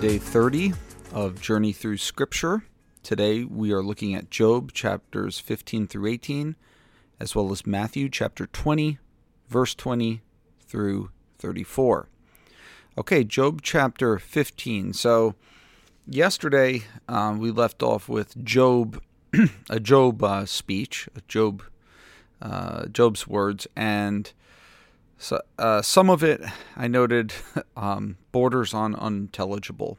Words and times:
Day 0.00 0.16
30 0.16 0.72
of 1.12 1.42
Journey 1.42 1.72
Through 1.72 1.98
Scripture. 1.98 2.64
Today 3.02 3.44
we 3.44 3.70
are 3.70 3.82
looking 3.82 4.14
at 4.14 4.30
Job 4.30 4.72
chapters 4.72 5.38
15 5.38 5.88
through 5.88 6.06
18, 6.06 6.56
as 7.20 7.34
well 7.34 7.52
as 7.52 7.66
Matthew 7.66 8.08
chapter 8.08 8.46
20, 8.46 8.96
verse 9.50 9.74
20 9.74 10.22
through 10.66 11.10
34. 11.38 12.08
Okay, 12.96 13.24
Job 13.24 13.60
chapter 13.62 14.18
15. 14.18 14.94
So, 14.94 15.34
yesterday 16.06 16.84
um, 17.06 17.38
we 17.38 17.50
left 17.50 17.82
off 17.82 18.08
with 18.08 18.42
Job, 18.42 19.02
a 19.68 19.78
Job 19.78 20.24
uh, 20.24 20.46
speech, 20.46 21.10
a 21.14 21.20
Job, 21.28 21.62
uh, 22.40 22.86
Job's 22.86 23.28
words, 23.28 23.66
and 23.76 24.32
so, 25.22 25.38
uh, 25.58 25.82
some 25.82 26.08
of 26.08 26.24
it 26.24 26.40
I 26.76 26.88
noted 26.88 27.34
um, 27.76 28.16
borders 28.32 28.72
on 28.72 28.94
unintelligible. 28.94 29.98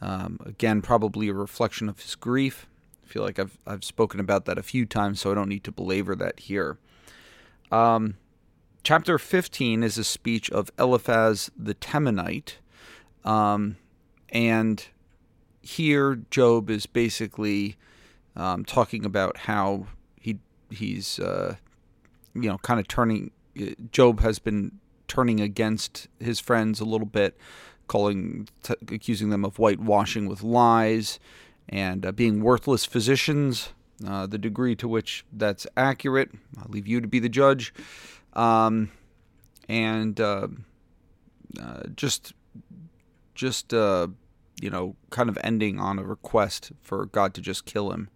Um, 0.00 0.40
again, 0.46 0.80
probably 0.80 1.28
a 1.28 1.34
reflection 1.34 1.90
of 1.90 2.00
his 2.00 2.14
grief. 2.14 2.66
I 3.04 3.06
feel 3.06 3.22
like 3.22 3.38
I've 3.38 3.58
I've 3.66 3.84
spoken 3.84 4.18
about 4.18 4.46
that 4.46 4.56
a 4.56 4.62
few 4.62 4.86
times, 4.86 5.20
so 5.20 5.30
I 5.30 5.34
don't 5.34 5.50
need 5.50 5.62
to 5.64 5.72
belabor 5.72 6.14
that 6.14 6.40
here. 6.40 6.78
Um, 7.70 8.16
chapter 8.82 9.18
15 9.18 9.82
is 9.82 9.98
a 9.98 10.04
speech 10.04 10.50
of 10.50 10.70
Eliphaz 10.78 11.50
the 11.54 11.74
Temanite, 11.74 12.54
um, 13.26 13.76
and 14.30 14.86
here 15.60 16.22
Job 16.30 16.70
is 16.70 16.86
basically 16.86 17.76
um, 18.36 18.64
talking 18.64 19.04
about 19.04 19.36
how 19.36 19.88
he 20.18 20.38
he's 20.70 21.18
uh, 21.18 21.56
you 22.34 22.48
know 22.48 22.56
kind 22.58 22.80
of 22.80 22.88
turning 22.88 23.32
Job 23.92 24.20
has 24.20 24.38
been 24.38 24.78
turning 25.08 25.40
against 25.40 26.08
his 26.20 26.38
friends 26.38 26.80
a 26.80 26.84
little 26.84 27.06
bit, 27.06 27.36
calling, 27.88 28.48
t- 28.62 28.74
accusing 28.88 29.30
them 29.30 29.44
of 29.44 29.56
whitewashing 29.56 30.28
with 30.28 30.42
lies 30.42 31.18
and 31.68 32.06
uh, 32.06 32.12
being 32.12 32.42
worthless 32.42 32.84
physicians. 32.84 33.70
Uh, 34.06 34.26
the 34.26 34.38
degree 34.38 34.74
to 34.74 34.88
which 34.88 35.24
that's 35.32 35.66
accurate, 35.76 36.30
I'll 36.58 36.70
leave 36.70 36.86
you 36.86 37.00
to 37.00 37.08
be 37.08 37.18
the 37.18 37.28
judge. 37.28 37.74
Um, 38.32 38.92
and 39.68 40.18
uh, 40.20 40.48
uh 41.60 41.82
just, 41.96 42.32
just 43.34 43.74
uh, 43.74 44.06
you 44.60 44.70
know, 44.70 44.96
kind 45.10 45.28
of 45.28 45.36
ending 45.42 45.80
on 45.80 45.98
a 45.98 46.04
request 46.04 46.72
for 46.80 47.06
God 47.06 47.34
to 47.34 47.40
just 47.40 47.64
kill 47.64 47.90
him. 47.90 48.08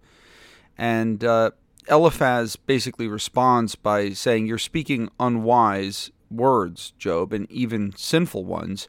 And 0.78 1.22
uh, 1.24 1.50
Eliphaz 1.88 2.56
basically 2.56 3.08
responds 3.08 3.74
by 3.74 4.10
saying, 4.10 4.46
You're 4.46 4.58
speaking 4.58 5.10
unwise 5.20 6.10
words, 6.30 6.92
Job, 6.98 7.32
and 7.32 7.50
even 7.50 7.94
sinful 7.96 8.44
ones. 8.44 8.88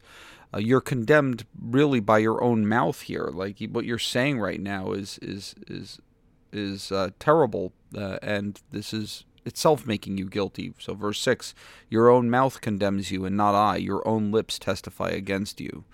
Uh, 0.54 0.58
you're 0.58 0.80
condemned 0.80 1.44
really 1.60 2.00
by 2.00 2.18
your 2.18 2.42
own 2.42 2.66
mouth 2.66 3.02
here. 3.02 3.28
Like 3.32 3.58
what 3.70 3.84
you're 3.84 3.98
saying 3.98 4.38
right 4.38 4.60
now 4.60 4.92
is 4.92 5.18
is 5.20 5.54
is 5.66 6.00
is 6.52 6.92
uh, 6.92 7.10
terrible, 7.18 7.72
uh, 7.94 8.18
and 8.22 8.60
this 8.70 8.94
is 8.94 9.24
itself 9.44 9.86
making 9.86 10.18
you 10.18 10.26
guilty. 10.26 10.72
So, 10.78 10.94
verse 10.94 11.20
six: 11.20 11.54
Your 11.90 12.08
own 12.08 12.30
mouth 12.30 12.60
condemns 12.60 13.10
you, 13.10 13.24
and 13.24 13.36
not 13.36 13.54
I. 13.54 13.76
Your 13.76 14.06
own 14.06 14.30
lips 14.30 14.58
testify 14.58 15.10
against 15.10 15.60
you. 15.60 15.84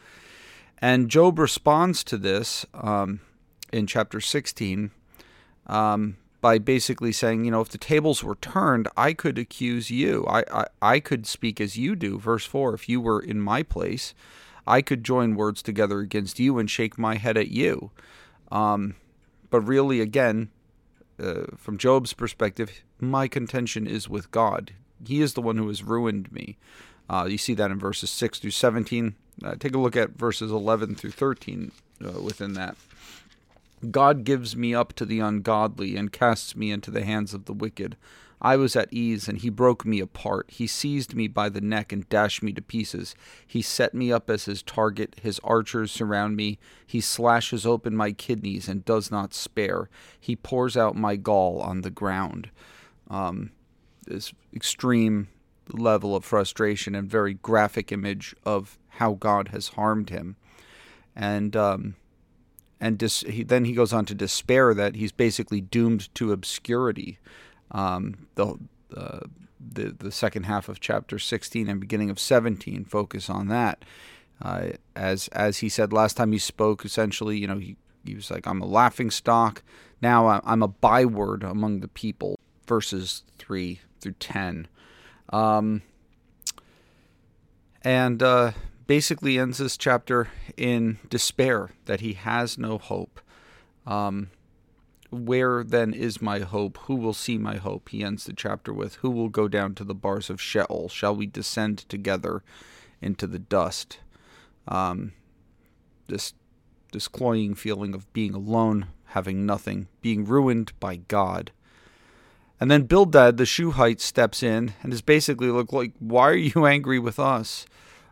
And 0.78 1.08
Job 1.08 1.38
responds 1.38 2.04
to 2.04 2.18
this 2.18 2.66
um, 2.74 3.20
in 3.72 3.86
chapter 3.86 4.20
sixteen. 4.20 4.90
Um, 5.66 6.16
by 6.42 6.58
basically 6.58 7.12
saying, 7.12 7.44
you 7.44 7.52
know, 7.52 7.60
if 7.60 7.68
the 7.68 7.78
tables 7.78 8.22
were 8.22 8.34
turned, 8.34 8.88
I 8.96 9.14
could 9.14 9.38
accuse 9.38 9.90
you. 9.90 10.26
I, 10.26 10.44
I, 10.52 10.66
I 10.82 11.00
could 11.00 11.24
speak 11.24 11.60
as 11.60 11.78
you 11.78 11.96
do. 11.96 12.18
Verse 12.18 12.44
4 12.44 12.74
If 12.74 12.88
you 12.88 13.00
were 13.00 13.20
in 13.20 13.40
my 13.40 13.62
place, 13.62 14.12
I 14.66 14.82
could 14.82 15.04
join 15.04 15.36
words 15.36 15.62
together 15.62 16.00
against 16.00 16.40
you 16.40 16.58
and 16.58 16.68
shake 16.68 16.98
my 16.98 17.14
head 17.14 17.36
at 17.36 17.48
you. 17.48 17.92
Um, 18.50 18.96
but 19.50 19.60
really, 19.60 20.00
again, 20.00 20.50
uh, 21.18 21.44
from 21.56 21.78
Job's 21.78 22.12
perspective, 22.12 22.82
my 23.00 23.28
contention 23.28 23.86
is 23.86 24.08
with 24.08 24.32
God. 24.32 24.72
He 25.06 25.22
is 25.22 25.34
the 25.34 25.42
one 25.42 25.56
who 25.56 25.68
has 25.68 25.84
ruined 25.84 26.32
me. 26.32 26.58
Uh, 27.08 27.26
you 27.28 27.38
see 27.38 27.54
that 27.54 27.70
in 27.70 27.78
verses 27.78 28.10
6 28.10 28.40
through 28.40 28.50
17. 28.50 29.14
Uh, 29.44 29.54
take 29.58 29.74
a 29.74 29.78
look 29.78 29.96
at 29.96 30.10
verses 30.10 30.50
11 30.50 30.96
through 30.96 31.10
13 31.10 31.70
uh, 32.04 32.20
within 32.20 32.54
that. 32.54 32.76
God 33.90 34.24
gives 34.24 34.56
me 34.56 34.74
up 34.74 34.92
to 34.94 35.04
the 35.04 35.20
ungodly 35.20 35.96
and 35.96 36.12
casts 36.12 36.54
me 36.54 36.70
into 36.70 36.90
the 36.90 37.04
hands 37.04 37.34
of 37.34 37.46
the 37.46 37.52
wicked. 37.52 37.96
I 38.44 38.56
was 38.56 38.74
at 38.74 38.92
ease, 38.92 39.28
and 39.28 39.38
he 39.38 39.50
broke 39.50 39.86
me 39.86 40.00
apart. 40.00 40.50
He 40.50 40.66
seized 40.66 41.14
me 41.14 41.28
by 41.28 41.48
the 41.48 41.60
neck 41.60 41.92
and 41.92 42.08
dashed 42.08 42.42
me 42.42 42.52
to 42.54 42.60
pieces. 42.62 43.14
He 43.46 43.62
set 43.62 43.94
me 43.94 44.12
up 44.12 44.28
as 44.28 44.46
his 44.46 44.64
target. 44.64 45.14
His 45.22 45.38
archers 45.44 45.92
surround 45.92 46.36
me. 46.36 46.58
He 46.84 47.00
slashes 47.00 47.64
open 47.64 47.94
my 47.94 48.10
kidneys 48.10 48.68
and 48.68 48.84
does 48.84 49.12
not 49.12 49.32
spare. 49.32 49.88
He 50.18 50.34
pours 50.34 50.76
out 50.76 50.96
my 50.96 51.14
gall 51.14 51.60
on 51.60 51.82
the 51.82 51.90
ground. 51.90 52.50
Um, 53.08 53.52
this 54.06 54.32
extreme 54.52 55.28
level 55.70 56.16
of 56.16 56.24
frustration 56.24 56.96
and 56.96 57.08
very 57.08 57.34
graphic 57.34 57.92
image 57.92 58.34
of 58.44 58.76
how 58.88 59.14
God 59.14 59.48
has 59.48 59.68
harmed 59.68 60.10
him. 60.10 60.34
And 61.14 61.54
um, 61.54 61.94
and 62.82 62.98
dis- 62.98 63.20
he, 63.20 63.44
then 63.44 63.64
he 63.64 63.72
goes 63.74 63.92
on 63.92 64.04
to 64.06 64.14
despair 64.14 64.74
that 64.74 64.96
he's 64.96 65.12
basically 65.12 65.60
doomed 65.60 66.12
to 66.16 66.32
obscurity. 66.32 67.20
Um, 67.70 68.26
the, 68.34 68.58
uh, 68.94 69.20
the 69.58 69.94
the 69.96 70.10
second 70.10 70.42
half 70.42 70.68
of 70.68 70.80
chapter 70.80 71.20
16 71.20 71.68
and 71.68 71.80
beginning 71.80 72.10
of 72.10 72.18
17 72.18 72.84
focus 72.84 73.30
on 73.30 73.46
that. 73.46 73.84
Uh, 74.42 74.70
as 74.96 75.28
as 75.28 75.58
he 75.58 75.68
said 75.68 75.92
last 75.92 76.16
time 76.16 76.32
he 76.32 76.38
spoke, 76.38 76.84
essentially, 76.84 77.38
you 77.38 77.46
know, 77.46 77.58
he, 77.58 77.76
he 78.04 78.16
was 78.16 78.32
like, 78.32 78.48
"I'm 78.48 78.60
a 78.60 78.66
laughing 78.66 79.12
stock." 79.12 79.62
Now 80.02 80.40
I'm 80.44 80.64
a 80.64 80.68
byword 80.68 81.44
among 81.44 81.80
the 81.80 81.88
people. 81.88 82.36
Verses 82.66 83.22
three 83.38 83.80
through 84.00 84.16
ten, 84.18 84.66
um, 85.32 85.82
and 87.82 88.20
uh, 88.22 88.52
basically 88.86 89.38
ends 89.38 89.58
this 89.58 89.76
chapter 89.76 90.28
in 90.56 90.98
despair 91.08 91.70
that 91.86 92.00
he 92.00 92.14
has 92.14 92.58
no 92.58 92.78
hope. 92.78 93.20
Um, 93.86 94.30
where 95.10 95.62
then 95.62 95.92
is 95.92 96.22
my 96.22 96.40
hope? 96.40 96.78
Who 96.84 96.94
will 96.94 97.12
see 97.12 97.36
my 97.36 97.56
hope? 97.56 97.90
He 97.90 98.02
ends 98.02 98.24
the 98.24 98.32
chapter 98.32 98.72
with 98.72 98.96
Who 98.96 99.10
will 99.10 99.28
go 99.28 99.46
down 99.46 99.74
to 99.74 99.84
the 99.84 99.94
bars 99.94 100.30
of 100.30 100.40
Sheol? 100.40 100.88
Shall 100.88 101.14
we 101.14 101.26
descend 101.26 101.78
together 101.88 102.42
into 103.00 103.26
the 103.26 103.38
dust? 103.38 103.98
Um, 104.66 105.12
this 106.08 106.32
this 106.92 107.08
cloying 107.08 107.54
feeling 107.54 107.94
of 107.94 108.10
being 108.12 108.34
alone, 108.34 108.86
having 109.06 109.46
nothing, 109.46 109.88
being 110.02 110.24
ruined 110.24 110.72
by 110.78 110.96
God. 110.96 111.50
And 112.60 112.70
then 112.70 112.84
Bildad 112.84 113.38
the 113.38 113.46
Shuhite 113.46 114.00
steps 114.00 114.42
in 114.42 114.74
and 114.82 114.92
is 114.92 115.02
basically 115.02 115.48
look 115.48 115.72
like, 115.72 115.92
why 115.98 116.30
are 116.30 116.34
you 116.34 116.66
angry 116.66 116.98
with 116.98 117.18
us? 117.18 117.66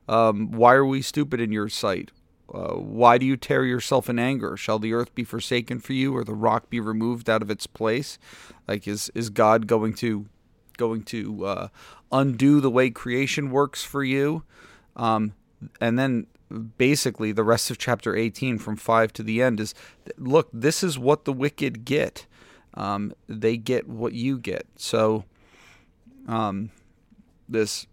Um, 0.08 0.50
why 0.50 0.74
are 0.74 0.86
we 0.86 1.02
stupid 1.02 1.40
in 1.40 1.52
your 1.52 1.68
sight? 1.68 2.10
Uh, 2.52 2.74
why 2.74 3.16
do 3.16 3.26
you 3.26 3.36
tear 3.36 3.64
yourself 3.64 4.08
in 4.08 4.18
anger? 4.18 4.56
Shall 4.56 4.80
the 4.80 4.92
earth 4.92 5.14
be 5.14 5.22
forsaken 5.22 5.78
for 5.78 5.92
you, 5.92 6.16
or 6.16 6.24
the 6.24 6.34
rock 6.34 6.68
be 6.68 6.80
removed 6.80 7.30
out 7.30 7.42
of 7.42 7.50
its 7.50 7.66
place? 7.66 8.18
Like, 8.66 8.88
is 8.88 9.10
is 9.14 9.30
God 9.30 9.66
going 9.66 9.94
to 9.94 10.26
going 10.76 11.02
to 11.04 11.44
uh, 11.44 11.68
undo 12.10 12.60
the 12.60 12.70
way 12.70 12.90
creation 12.90 13.50
works 13.50 13.84
for 13.84 14.02
you? 14.02 14.42
Um, 14.96 15.34
and 15.80 15.98
then 15.98 16.26
basically 16.76 17.32
the 17.32 17.44
rest 17.44 17.70
of 17.70 17.78
chapter 17.78 18.16
18 18.16 18.58
from 18.58 18.76
5 18.76 19.12
to 19.12 19.22
the 19.22 19.41
end 19.41 19.60
is 19.60 19.74
look 20.16 20.48
this 20.53 20.82
is 20.82 20.98
what 20.98 21.24
the 21.24 21.32
wicked 21.32 21.84
get 21.84 22.26
um, 22.74 23.12
they 23.28 23.56
get 23.56 23.88
what 23.88 24.12
you 24.12 24.38
get 24.38 24.66
so 24.76 25.24
um, 26.26 26.70
this 27.48 27.86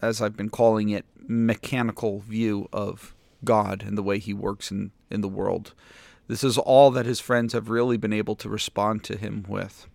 as 0.00 0.20
i've 0.20 0.36
been 0.36 0.50
calling 0.50 0.88
it 0.88 1.04
mechanical 1.28 2.20
view 2.20 2.68
of 2.72 3.14
God 3.44 3.84
and 3.86 3.96
the 3.96 4.02
way 4.02 4.18
he 4.18 4.34
works 4.34 4.70
in, 4.70 4.90
in 5.10 5.20
the 5.20 5.28
world. 5.28 5.74
This 6.26 6.44
is 6.44 6.58
all 6.58 6.90
that 6.90 7.06
his 7.06 7.20
friends 7.20 7.52
have 7.52 7.70
really 7.70 7.96
been 7.96 8.12
able 8.12 8.34
to 8.36 8.48
respond 8.48 9.04
to 9.04 9.16
him 9.16 9.44
with. 9.48 9.86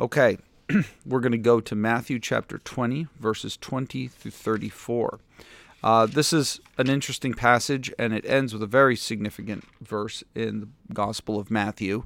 Okay, 0.00 0.38
we're 1.06 1.20
going 1.20 1.32
to 1.32 1.38
go 1.38 1.60
to 1.60 1.74
Matthew 1.74 2.18
chapter 2.18 2.58
20, 2.58 3.06
verses 3.18 3.56
20 3.56 4.08
through 4.08 4.30
34. 4.30 5.20
Uh, 5.82 6.06
this 6.06 6.32
is 6.32 6.60
an 6.78 6.88
interesting 6.88 7.34
passage, 7.34 7.92
and 7.98 8.12
it 8.12 8.24
ends 8.26 8.52
with 8.52 8.62
a 8.62 8.66
very 8.66 8.94
significant 8.94 9.64
verse 9.80 10.22
in 10.34 10.60
the 10.60 10.94
Gospel 10.94 11.40
of 11.40 11.50
Matthew. 11.50 12.04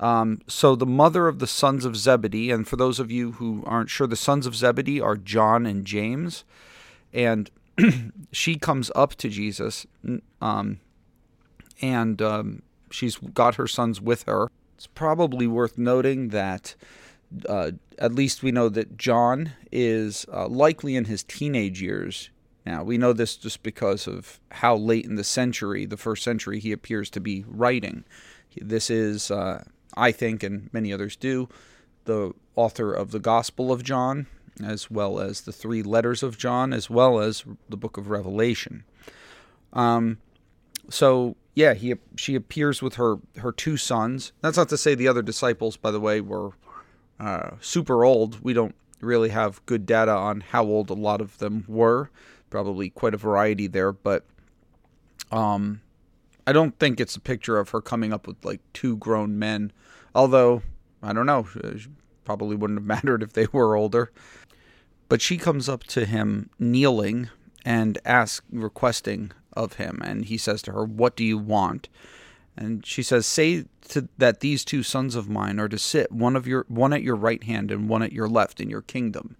Um, 0.00 0.40
so, 0.46 0.74
the 0.74 0.86
mother 0.86 1.28
of 1.28 1.38
the 1.38 1.46
sons 1.46 1.84
of 1.84 1.94
Zebedee, 1.94 2.50
and 2.50 2.66
for 2.66 2.76
those 2.76 2.98
of 2.98 3.10
you 3.10 3.32
who 3.32 3.62
aren't 3.66 3.90
sure, 3.90 4.06
the 4.06 4.16
sons 4.16 4.46
of 4.46 4.56
Zebedee 4.56 5.00
are 5.00 5.16
John 5.16 5.66
and 5.66 5.84
James. 5.84 6.44
And 7.12 7.50
she 8.32 8.56
comes 8.56 8.90
up 8.94 9.14
to 9.16 9.28
Jesus, 9.28 9.86
um, 10.40 10.80
and 11.82 12.22
um, 12.22 12.62
she's 12.90 13.16
got 13.16 13.56
her 13.56 13.66
sons 13.66 14.00
with 14.00 14.22
her. 14.24 14.48
It's 14.74 14.86
probably 14.86 15.46
worth 15.46 15.76
noting 15.76 16.28
that 16.30 16.74
uh, 17.48 17.72
at 17.98 18.14
least 18.14 18.42
we 18.42 18.52
know 18.52 18.68
that 18.68 18.96
John 18.96 19.52
is 19.70 20.26
uh, 20.32 20.48
likely 20.48 20.96
in 20.96 21.04
his 21.04 21.22
teenage 21.22 21.80
years, 21.80 22.30
Now, 22.66 22.82
we 22.82 22.98
know 22.98 23.12
this 23.12 23.36
just 23.36 23.62
because 23.62 24.06
of 24.06 24.40
how 24.50 24.76
late 24.76 25.04
in 25.04 25.14
the 25.14 25.24
century, 25.24 25.86
the 25.86 25.96
first 25.96 26.22
century, 26.22 26.58
he 26.58 26.72
appears 26.72 27.10
to 27.10 27.20
be 27.20 27.44
writing. 27.46 28.04
This 28.56 28.90
is, 28.90 29.30
uh, 29.30 29.64
I 29.94 30.12
think, 30.12 30.42
and 30.42 30.72
many 30.72 30.92
others 30.92 31.16
do, 31.16 31.48
the 32.04 32.32
author 32.56 32.92
of 32.92 33.10
the 33.10 33.18
Gospel 33.18 33.72
of 33.72 33.82
John, 33.82 34.26
as 34.62 34.90
well 34.90 35.20
as 35.20 35.42
the 35.42 35.52
three 35.52 35.82
letters 35.82 36.22
of 36.22 36.38
John, 36.38 36.72
as 36.72 36.90
well 36.90 37.20
as 37.20 37.44
the 37.68 37.76
book 37.76 37.96
of 37.96 38.10
Revelation. 38.10 38.84
Um, 39.72 40.18
so 40.88 41.36
yeah, 41.54 41.74
he 41.74 41.94
she 42.16 42.34
appears 42.34 42.82
with 42.82 42.94
her 42.94 43.18
her 43.38 43.52
two 43.52 43.76
sons. 43.76 44.32
That's 44.40 44.56
not 44.56 44.68
to 44.70 44.78
say 44.78 44.94
the 44.94 45.08
other 45.08 45.22
disciples, 45.22 45.76
by 45.76 45.90
the 45.90 46.00
way, 46.00 46.20
were 46.20 46.52
uh, 47.18 47.50
super 47.60 48.04
old. 48.04 48.42
We 48.42 48.52
don't 48.52 48.74
really 49.00 49.30
have 49.30 49.64
good 49.66 49.86
data 49.86 50.12
on 50.12 50.40
how 50.40 50.64
old 50.64 50.90
a 50.90 50.94
lot 50.94 51.20
of 51.20 51.38
them 51.38 51.64
were. 51.68 52.10
Probably 52.50 52.90
quite 52.90 53.14
a 53.14 53.18
variety 53.18 53.66
there, 53.66 53.92
but 53.92 54.24
um, 55.30 55.80
I 56.46 56.52
don't 56.52 56.78
think 56.78 57.00
it's 57.00 57.16
a 57.16 57.20
picture 57.20 57.58
of 57.58 57.70
her 57.70 57.80
coming 57.80 58.12
up 58.12 58.26
with 58.26 58.44
like 58.44 58.60
two 58.72 58.96
grown 58.96 59.38
men. 59.38 59.72
Although 60.14 60.62
I 61.02 61.12
don't 61.12 61.26
know, 61.26 61.46
uh, 61.62 61.72
probably 62.24 62.56
wouldn't 62.56 62.78
have 62.78 62.86
mattered 63.04 63.22
if 63.22 63.32
they 63.32 63.46
were 63.52 63.76
older. 63.76 64.10
But 65.08 65.20
she 65.20 65.38
comes 65.38 65.68
up 65.68 65.84
to 65.84 66.06
him 66.06 66.50
kneeling 66.58 67.30
and 67.64 67.98
asks, 68.04 68.46
requesting 68.52 69.32
of 69.52 69.74
him. 69.74 70.00
And 70.04 70.24
he 70.24 70.38
says 70.38 70.62
to 70.62 70.72
her, 70.72 70.84
What 70.84 71.16
do 71.16 71.24
you 71.24 71.36
want? 71.36 71.88
And 72.56 72.84
she 72.86 73.02
says, 73.02 73.26
Say 73.26 73.64
to, 73.88 74.08
that 74.18 74.40
these 74.40 74.64
two 74.64 74.82
sons 74.82 75.16
of 75.16 75.28
mine 75.28 75.58
are 75.58 75.68
to 75.68 75.78
sit, 75.78 76.12
one 76.12 76.36
of 76.36 76.46
your 76.46 76.64
one 76.68 76.92
at 76.92 77.02
your 77.02 77.16
right 77.16 77.42
hand 77.42 77.70
and 77.70 77.88
one 77.88 78.02
at 78.02 78.12
your 78.12 78.28
left 78.28 78.60
in 78.60 78.70
your 78.70 78.82
kingdom. 78.82 79.36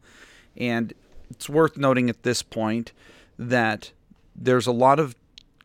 And 0.57 0.93
it's 1.31 1.49
worth 1.49 1.77
noting 1.77 2.11
at 2.11 2.25
this 2.25 2.43
point 2.43 2.93
that 3.39 3.93
there's 4.35 4.67
a 4.67 4.73
lot 4.73 4.99
of 4.99 5.15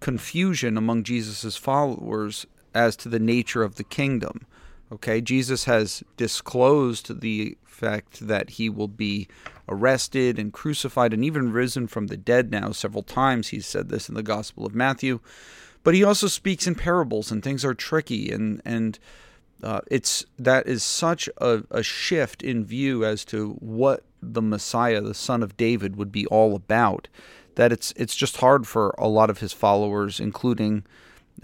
confusion 0.05 0.77
among 0.77 1.01
Jesus' 1.01 1.57
followers 1.57 2.45
as 2.75 2.95
to 2.95 3.09
the 3.09 3.17
nature 3.17 3.63
of 3.63 3.73
the 3.73 3.83
kingdom. 3.83 4.45
Okay, 4.91 5.19
Jesus 5.19 5.63
has 5.63 6.03
disclosed 6.15 7.21
the 7.21 7.57
fact 7.65 8.27
that 8.27 8.51
he 8.51 8.69
will 8.69 8.87
be 8.87 9.27
arrested 9.67 10.37
and 10.37 10.53
crucified 10.53 11.11
and 11.11 11.25
even 11.25 11.51
risen 11.51 11.87
from 11.87 12.05
the 12.05 12.17
dead 12.17 12.51
now 12.51 12.71
several 12.71 13.01
times. 13.01 13.47
He's 13.47 13.65
said 13.65 13.89
this 13.89 14.07
in 14.07 14.13
the 14.13 14.21
Gospel 14.21 14.63
of 14.63 14.75
Matthew. 14.75 15.21
But 15.83 15.95
he 15.95 16.03
also 16.03 16.27
speaks 16.27 16.67
in 16.67 16.75
parables 16.75 17.31
and 17.31 17.41
things 17.41 17.65
are 17.65 17.73
tricky 17.73 18.31
and 18.31 18.61
and 18.63 18.99
uh, 19.63 19.81
it's 19.89 20.23
that 20.37 20.67
is 20.67 20.83
such 20.83 21.27
a, 21.39 21.63
a 21.71 21.81
shift 21.81 22.43
in 22.43 22.63
view 22.63 23.03
as 23.03 23.25
to 23.25 23.53
what 23.53 24.03
the 24.21 24.43
Messiah, 24.43 25.01
the 25.01 25.15
Son 25.15 25.41
of 25.41 25.57
David, 25.57 25.95
would 25.95 26.11
be 26.11 26.27
all 26.27 26.55
about. 26.55 27.07
That 27.55 27.71
it's 27.71 27.93
it's 27.95 28.15
just 28.15 28.37
hard 28.37 28.67
for 28.67 28.93
a 28.97 29.07
lot 29.07 29.29
of 29.29 29.39
his 29.39 29.53
followers, 29.53 30.19
including 30.19 30.85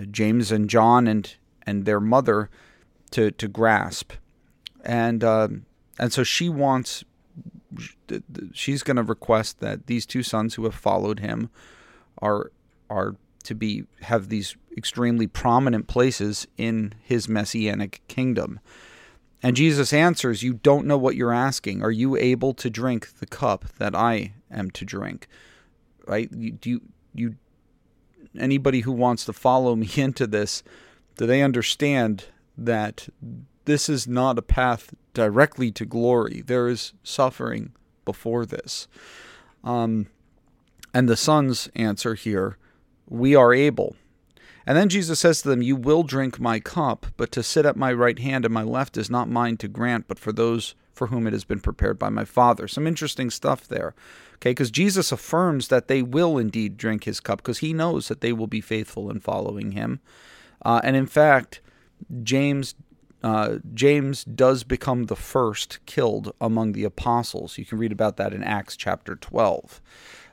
James 0.10 0.52
and 0.52 0.70
John 0.70 1.08
and 1.08 1.34
and 1.66 1.86
their 1.86 2.00
mother, 2.00 2.50
to 3.12 3.32
to 3.32 3.48
grasp. 3.48 4.14
And 4.84 5.24
um, 5.24 5.66
and 6.00 6.12
so 6.12 6.24
she 6.24 6.50
wants 6.50 7.04
she's 8.54 8.84
going 8.84 8.98
to 8.98 9.04
request 9.04 9.60
that 9.60 9.88
these 9.88 10.06
two 10.06 10.24
sons 10.24 10.56
who 10.56 10.64
have 10.66 10.76
followed 10.76 11.20
him 11.20 11.50
are 12.22 12.52
are 12.90 13.16
to 13.44 13.56
be 13.56 13.86
have 14.02 14.30
these 14.30 14.56
extremely 14.78 15.28
prominent 15.28 15.88
places 15.88 16.48
in 16.58 16.94
his 17.02 17.28
messianic 17.28 18.02
kingdom. 18.08 18.60
And 19.44 19.56
Jesus 19.56 19.92
answers, 19.92 20.44
You 20.44 20.54
don't 20.54 20.86
know 20.86 20.98
what 20.98 21.16
you're 21.16 21.34
asking. 21.34 21.82
Are 21.82 21.92
you 21.92 22.16
able 22.16 22.54
to 22.56 22.70
drink 22.70 23.20
the 23.20 23.26
cup 23.26 23.66
that 23.80 23.96
I 23.96 24.34
am 24.52 24.70
to 24.72 24.86
drink? 24.86 25.28
Right? 26.08 26.30
You, 26.32 26.52
do 26.52 26.70
you, 26.70 26.82
you 27.14 27.36
anybody 28.38 28.82
who 28.82 28.92
wants 28.92 29.26
to 29.26 29.34
follow 29.34 29.76
me 29.78 29.90
into 29.96 30.28
this, 30.28 30.64
do 31.18 31.26
they 31.26 31.42
understand 31.42 32.26
that 32.58 33.10
this 33.66 33.90
is 33.90 34.08
not 34.08 34.38
a 34.38 34.42
path 34.42 34.94
directly 35.14 35.72
to 35.72 35.86
glory. 35.86 36.42
There 36.46 36.68
is 36.68 36.94
suffering 37.04 37.74
before 38.06 38.46
this. 38.46 38.88
Um, 39.64 40.08
and 40.94 41.08
the 41.08 41.18
sons 41.18 41.70
answer 41.76 42.16
here, 42.16 42.58
We 43.08 43.36
are 43.36 43.54
able. 43.54 43.96
And 44.66 44.78
then 44.78 44.90
Jesus 44.90 45.20
says 45.20 45.42
to 45.42 45.50
them, 45.50 45.62
You 45.62 45.76
will 45.76 46.04
drink 46.04 46.40
my 46.40 46.60
cup, 46.60 47.08
but 47.18 47.32
to 47.32 47.44
sit 47.44 47.66
at 47.66 47.76
my 47.76 47.92
right 47.92 48.20
hand 48.20 48.46
and 48.46 48.54
my 48.54 48.64
left 48.64 48.98
is 48.98 49.10
not 49.10 49.30
mine 49.30 49.58
to 49.58 49.68
grant, 49.68 50.08
but 50.08 50.20
for 50.20 50.32
those 50.32 50.76
for 50.94 51.08
whom 51.08 51.26
it 51.26 51.34
has 51.34 51.44
been 51.44 51.60
prepared 51.60 51.98
by 51.98 52.10
my 52.10 52.26
Father. 52.26 52.68
Some 52.68 52.86
interesting 52.86 53.30
stuff 53.32 53.68
there. 53.68 53.96
Okay, 54.36 54.52
because 54.52 54.72
Jesus 54.72 55.12
affirms 55.12 55.70
that 55.70 55.88
they 55.88 56.02
will 56.02 56.38
indeed 56.38 56.78
drink 56.78 57.06
his 57.06 57.20
cup, 57.20 57.40
because 57.40 57.60
he 57.60 57.74
knows 57.74 58.08
that 58.08 58.22
they 58.22 58.34
will 58.34 58.48
be 58.48 58.62
faithful 58.62 59.10
in 59.10 59.20
following 59.20 59.72
him. 59.72 60.00
Uh, 60.64 60.82
and 60.84 60.96
in 60.96 61.08
fact, 61.08 61.62
James 62.24 62.76
uh, 63.24 63.58
James 63.74 64.24
does 64.24 64.64
become 64.64 65.04
the 65.04 65.16
first 65.16 65.80
killed 65.86 66.34
among 66.42 66.72
the 66.72 66.84
apostles. 66.84 67.58
You 67.58 67.66
can 67.66 67.78
read 67.78 67.92
about 67.92 68.18
that 68.18 68.34
in 68.34 68.44
Acts 68.44 68.76
chapter 68.76 69.16
12. 69.16 69.80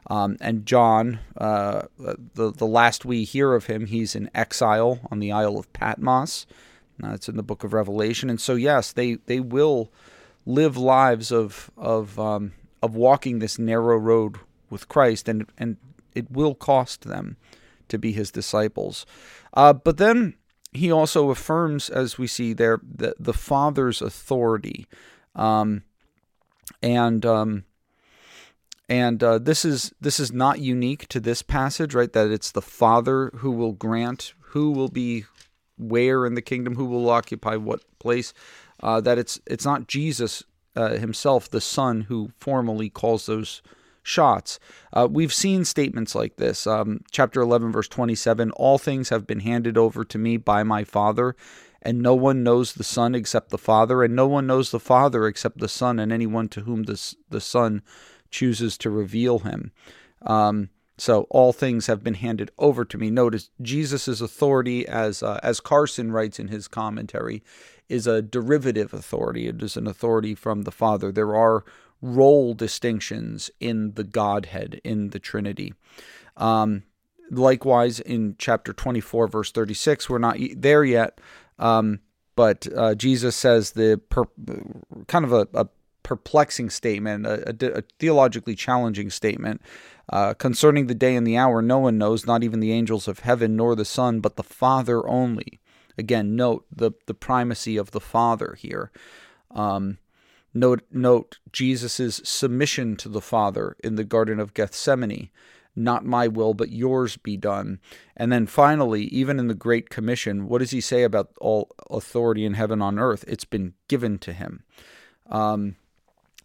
Um, 0.09 0.37
and 0.41 0.65
John, 0.65 1.21
uh, 1.37 1.83
the, 1.99 2.51
the 2.51 2.67
last 2.67 3.05
we 3.05 3.25
hear 3.25 3.55
of 3.55 3.67
him, 3.67 3.87
he's 3.87 4.15
in 4.15 4.31
exile 4.35 5.01
on 5.11 5.19
the 5.19 5.33
Isle 5.33 5.59
of 5.59 5.73
Patmos. 5.73 6.47
Uh, 7.03 7.11
it's 7.11 7.29
in 7.29 7.37
the 7.37 7.43
book 7.43 7.63
of 7.63 7.73
Revelation. 7.73 8.31
And 8.31 8.41
so, 8.41 8.55
yes, 8.55 8.93
they, 8.93 9.15
they 9.27 9.41
will 9.41 9.93
live 10.47 10.77
lives 10.77 11.31
of, 11.31 11.71
of, 11.77 12.19
um, 12.19 12.53
of 12.83 12.95
walking 12.95 13.39
this 13.39 13.59
narrow 13.59 13.99
road 13.99 14.37
with 14.71 14.89
Christ, 14.89 15.29
and, 15.29 15.47
and 15.59 15.77
it 16.15 16.31
will 16.31 16.55
cost 16.55 17.03
them 17.03 17.37
to 17.89 17.99
be 17.99 18.13
his 18.13 18.31
disciples. 18.31 19.05
Uh, 19.55 19.73
but 19.73 19.99
then 19.99 20.35
he 20.73 20.91
also 20.91 21.31
affirms, 21.31 21.91
as 21.91 22.19
we 22.19 22.27
see 22.27 22.53
there, 22.53 22.81
the, 22.83 23.15
the 23.19 23.35
Father's 23.35 24.03
authority. 24.03 24.87
Um, 25.35 25.83
and 26.83 27.25
um, 27.25 27.65
and 28.89 29.23
uh, 29.23 29.39
this 29.39 29.65
is 29.65 29.93
this 30.01 30.19
is 30.19 30.33
not 30.33 30.61
unique 30.61 31.09
to 31.09 31.21
this 31.21 31.43
passage, 31.43 31.95
right? 31.95 32.13
That 32.13 32.31
it's 32.31 32.51
the 32.51 32.63
Father 32.63 33.31
who 33.37 33.51
will 33.51 33.73
grant 33.73 34.33
who 34.51 34.71
will 34.71 34.89
be 34.89 35.25
where 35.77 36.27
in 36.27 36.35
the 36.35 36.43
kingdom, 36.43 36.75
who 36.75 36.87
will 36.87 37.09
occupy 37.11 37.57
what 37.57 37.83
place. 37.99 38.33
Uh, 38.83 39.01
that 39.01 39.19
it's 39.19 39.41
it's 39.47 39.65
not 39.65 39.89
Jesus 39.89 40.43
uh, 40.77 40.91
himself, 40.91 41.51
the 41.51 41.61
Son, 41.61 42.03
who 42.03 42.31
formally 42.39 42.89
calls 42.89 43.27
those 43.27 43.63
shots. 44.03 44.59
Uh, 44.93 45.07
we've 45.11 45.35
seen 45.35 45.65
statements 45.65 46.15
like 46.15 46.37
this. 46.37 46.67
Um, 46.67 47.01
chapter 47.11 47.41
11, 47.41 47.73
verse 47.73 47.89
27 47.89 48.51
All 48.53 48.79
things 48.79 49.11
have 49.11 49.27
been 49.27 49.41
handed 49.41 49.77
over 49.77 50.05
to 50.05 50.19
me 50.19 50.37
by 50.37 50.63
my 50.63 50.85
Father, 50.85 51.35
and 51.83 52.01
no 52.01 52.15
one 52.15 52.43
knows 52.43 52.73
the 52.73 52.85
Son 52.85 53.15
except 53.15 53.51
the 53.51 53.59
Father, 53.59 54.03
and 54.03 54.15
no 54.15 54.27
one 54.27 54.47
knows 54.47 54.71
the 54.71 54.81
Father 54.81 55.27
except 55.27 55.59
the 55.59 55.69
Son, 55.69 55.99
and 55.99 56.13
anyone 56.13 56.49
to 56.49 56.63
whom 56.63 56.85
the, 56.85 57.15
the 57.29 57.41
Son 57.41 57.83
chooses 58.31 58.79
to 58.79 58.91
reveal 58.91 59.41
him. 59.41 59.73
Um, 60.23 60.71
so 60.99 61.23
all 61.31 61.53
things 61.53 61.87
have 61.87 62.03
been 62.03 62.15
handed 62.15 62.51
over 62.59 62.85
to 62.85 62.99
me. 62.99 63.09
Notice 63.09 63.51
Jesus' 63.63 64.21
authority, 64.21 64.87
as 64.87 65.23
uh, 65.23 65.39
as 65.43 65.61
Carson 65.61 66.11
writes 66.11 66.41
in 66.41 66.49
his 66.49 66.67
commentary, 66.67 67.43
is 67.89 68.07
a 68.07 68.21
derivative 68.21 68.93
authority. 68.93 69.47
It 69.47 69.63
is 69.63 69.77
an 69.77 69.87
authority 69.87 70.35
from 70.35 70.63
the 70.63 70.73
Father. 70.73 71.13
There 71.13 71.37
are 71.37 71.65
role 72.03 72.55
distinctions 72.55 73.51
in 73.61 73.93
the 73.95 74.05
Godhead, 74.05 74.81
in 74.85 75.11
the 75.11 75.21
Trinity. 75.21 75.73
Um, 76.37 76.83
likewise, 77.31 78.01
in 78.01 78.35
chapter 78.39 78.73
24, 78.73 79.29
verse 79.29 79.53
36, 79.53 80.11
we're 80.11 80.19
not 80.19 80.37
there 80.57 80.85
yet, 80.85 81.21
um, 81.59 82.01
but 82.37 82.67
uh, 82.77 82.95
Jesus 82.95 83.37
says 83.37 83.73
the 83.73 84.01
per, 84.09 84.25
kind 85.07 85.25
of 85.25 85.33
a, 85.33 85.49
a 85.55 85.69
perplexing 86.09 86.71
statement, 86.71 87.27
a, 87.27 87.51
a, 87.51 87.79
a, 87.79 87.83
theologically 87.99 88.55
challenging 88.55 89.11
statement 89.11 89.61
uh, 90.11 90.33
concerning 90.33 90.87
the 90.87 90.95
day 90.95 91.15
and 91.15 91.27
the 91.27 91.37
hour. 91.37 91.61
No 91.61 91.79
one 91.79 91.99
knows, 91.99 92.27
not 92.27 92.43
even 92.43 92.61
the 92.61 92.73
angels 92.73 93.07
of 93.07 93.19
heaven, 93.21 93.57
nor 93.57 93.77
the 93.77 93.85
Son, 93.85 94.21
but 94.21 94.37
the 94.37 94.43
Father 94.43 95.07
only. 95.07 95.61
Again, 95.99 96.35
note 96.35 96.65
the 96.75 96.93
the 97.05 97.15
primacy 97.15 97.77
of 97.77 97.91
the 97.91 98.01
Father 98.01 98.57
here. 98.59 98.91
Um, 99.51 99.99
Note, 100.55 100.83
note 100.91 101.39
Jesus' 101.53 102.23
submission 102.25 102.97
to 102.97 103.09
the 103.09 103.21
Father 103.21 103.77
in 103.85 103.97
the 103.97 104.05
Garden 104.05 104.41
of 104.41 104.55
Gethsemane. 104.55 105.31
Not 105.77 106.05
my 106.05 106.27
will, 106.27 106.55
but 106.55 106.73
yours 106.73 107.17
be 107.17 107.37
done. 107.37 107.79
And 108.17 108.33
then 108.33 108.47
finally, 108.47 109.05
even 109.05 109.39
in 109.39 109.47
the 109.47 109.55
Great 109.55 109.91
Commission, 109.91 110.49
what 110.49 110.59
does 110.59 110.73
he 110.73 110.81
say 110.81 111.05
about 111.05 111.31
all 111.41 111.71
authority 111.91 112.45
in 112.45 112.55
heaven 112.55 112.83
on 112.83 112.99
earth? 112.99 113.25
It's 113.29 113.45
been 113.45 113.75
given 113.87 114.19
to 114.21 114.33
him. 114.33 114.65
Um, 115.31 115.77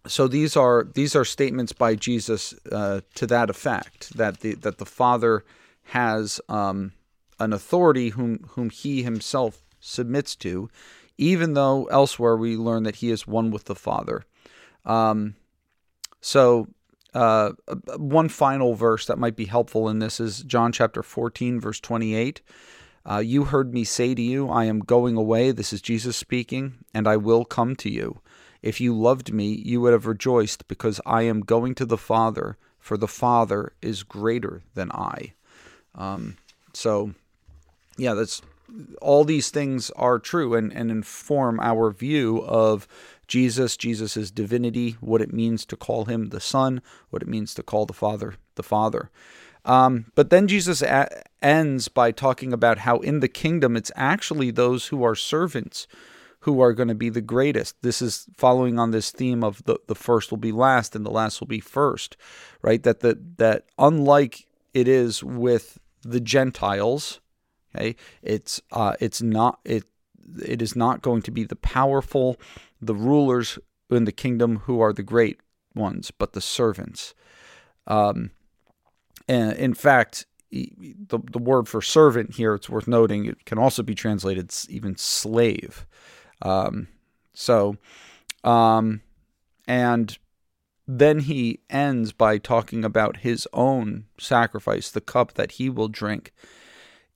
so 0.07 0.27
these 0.27 0.57
are 0.57 0.87
these 0.93 1.15
are 1.15 1.25
statements 1.25 1.71
by 1.71 1.95
Jesus 1.95 2.53
uh, 2.71 3.01
to 3.15 3.27
that 3.27 3.49
effect 3.49 4.15
that 4.17 4.41
the 4.41 4.55
that 4.55 4.77
the 4.77 4.85
Father 4.85 5.43
has 5.87 6.41
um, 6.49 6.93
an 7.39 7.53
authority 7.53 8.09
whom 8.09 8.45
whom 8.49 8.69
he 8.69 9.03
himself 9.03 9.63
submits 9.79 10.35
to, 10.37 10.69
even 11.17 11.53
though 11.53 11.85
elsewhere 11.85 12.35
we 12.35 12.57
learn 12.57 12.83
that 12.83 12.97
he 12.97 13.09
is 13.09 13.27
one 13.27 13.51
with 13.51 13.65
the 13.65 13.75
Father. 13.75 14.23
Um, 14.85 15.35
so 16.19 16.67
uh, 17.13 17.51
one 17.97 18.29
final 18.29 18.73
verse 18.73 19.05
that 19.05 19.19
might 19.19 19.35
be 19.35 19.45
helpful 19.45 19.87
in 19.87 19.99
this 19.99 20.19
is 20.19 20.43
John 20.43 20.71
chapter 20.71 21.03
14, 21.03 21.59
verse 21.59 21.79
28. 21.79 22.41
Uh, 23.09 23.17
you 23.17 23.45
heard 23.45 23.73
me 23.73 23.83
say 23.83 24.15
to 24.15 24.21
you, 24.21 24.49
I 24.49 24.65
am 24.65 24.79
going 24.79 25.17
away. 25.17 25.51
This 25.51 25.73
is 25.73 25.81
Jesus 25.81 26.15
speaking, 26.15 26.75
and 26.93 27.07
I 27.07 27.17
will 27.17 27.43
come 27.43 27.75
to 27.77 27.89
you. 27.89 28.21
If 28.63 28.81
you 28.81 28.97
loved 28.97 29.31
me, 29.31 29.53
you 29.53 29.81
would 29.81 29.93
have 29.93 30.07
rejoiced 30.07 30.67
because 30.67 30.99
I 31.05 31.23
am 31.23 31.41
going 31.41 31.75
to 31.75 31.85
the 31.85 31.97
Father, 31.97 32.57
for 32.79 32.97
the 32.97 33.07
Father 33.07 33.73
is 33.81 34.03
greater 34.03 34.63
than 34.73 34.91
I. 34.91 35.33
Um, 35.93 36.37
so, 36.73 37.13
yeah, 37.97 38.13
that's 38.13 38.41
all 39.01 39.25
these 39.25 39.49
things 39.49 39.91
are 39.91 40.17
true 40.17 40.55
and, 40.55 40.71
and 40.73 40.89
inform 40.89 41.59
our 41.59 41.91
view 41.91 42.41
of 42.43 42.87
Jesus, 43.27 43.77
Jesus' 43.77 44.31
divinity, 44.31 44.97
what 45.01 45.21
it 45.21 45.33
means 45.33 45.65
to 45.65 45.75
call 45.75 46.05
him 46.05 46.29
the 46.29 46.39
Son, 46.39 46.81
what 47.09 47.21
it 47.21 47.27
means 47.27 47.53
to 47.55 47.63
call 47.63 47.85
the 47.85 47.93
Father 47.93 48.35
the 48.55 48.63
Father. 48.63 49.09
Um, 49.65 50.05
but 50.15 50.29
then 50.29 50.47
Jesus 50.47 50.81
a- 50.81 51.23
ends 51.41 51.87
by 51.87 52.11
talking 52.11 52.53
about 52.53 52.79
how 52.79 52.97
in 52.97 53.19
the 53.19 53.27
kingdom 53.27 53.75
it's 53.75 53.91
actually 53.95 54.51
those 54.51 54.87
who 54.87 55.03
are 55.03 55.15
servants 55.15 55.87
who 56.43 56.59
are 56.59 56.73
going 56.73 56.89
to 56.89 56.95
be 56.95 57.09
the 57.09 57.21
greatest. 57.21 57.81
This 57.81 58.01
is 58.01 58.27
following 58.35 58.77
on 58.77 58.91
this 58.91 59.11
theme 59.11 59.43
of 59.43 59.63
the, 59.63 59.77
the 59.87 59.95
first 59.95 60.29
will 60.29 60.37
be 60.37 60.51
last 60.51 60.95
and 60.95 61.05
the 61.05 61.11
last 61.11 61.39
will 61.39 61.47
be 61.47 61.61
first, 61.61 62.17
right? 62.61 62.83
That 62.83 62.99
the, 62.99 63.17
that 63.37 63.65
unlike 63.77 64.45
it 64.73 64.87
is 64.87 65.23
with 65.23 65.79
the 66.01 66.19
Gentiles, 66.19 67.21
okay, 67.73 67.95
it's 68.21 68.61
uh, 68.71 68.95
it's 68.99 69.21
not 69.21 69.59
it 69.63 69.85
it 70.43 70.61
is 70.61 70.75
not 70.75 71.01
going 71.01 71.21
to 71.21 71.31
be 71.31 71.45
the 71.45 71.55
powerful, 71.55 72.37
the 72.81 72.95
rulers 72.95 73.57
in 73.89 74.05
the 74.05 74.11
kingdom 74.11 74.57
who 74.65 74.81
are 74.81 74.91
the 74.91 75.03
great 75.03 75.39
ones, 75.75 76.11
but 76.11 76.33
the 76.33 76.41
servants. 76.41 77.13
Um, 77.87 78.31
and 79.29 79.53
in 79.53 79.73
fact, 79.73 80.25
the, 80.51 81.19
the 81.31 81.39
word 81.39 81.67
for 81.67 81.81
servant 81.81 82.35
here, 82.35 82.53
it's 82.53 82.69
worth 82.69 82.87
noting, 82.87 83.25
it 83.25 83.45
can 83.45 83.57
also 83.57 83.81
be 83.81 83.95
translated 83.95 84.53
even 84.69 84.97
slave. 84.97 85.85
Um, 86.43 86.89
so, 87.33 87.77
um, 88.43 89.01
and 89.67 90.17
then 90.85 91.19
he 91.19 91.61
ends 91.69 92.11
by 92.11 92.37
talking 92.37 92.83
about 92.83 93.17
his 93.17 93.47
own 93.53 94.05
sacrifice, 94.19 94.91
the 94.91 95.01
cup 95.01 95.33
that 95.33 95.53
he 95.53 95.69
will 95.69 95.87
drink, 95.87 96.33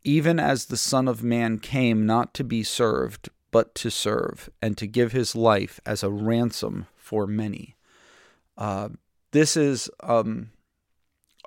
even 0.04 0.40
as 0.40 0.66
the 0.66 0.78
Son 0.78 1.08
of 1.08 1.22
Man 1.22 1.60
came 1.60 2.06
not 2.06 2.34
to 2.36 2.44
be 2.44 2.64
served, 2.64 3.30
but 3.52 3.76
to 3.76 3.92
serve, 3.92 4.50
and 4.62 4.78
to 4.78 4.88
give 4.88 5.12
his 5.12 5.36
life 5.36 5.80
as 5.86 6.02
a 6.02 6.10
ransom 6.10 6.88
for 6.96 7.28
many. 7.28 7.76
Uh, 8.58 8.90
this 9.32 9.58
is 9.58 9.90
um, 10.02 10.52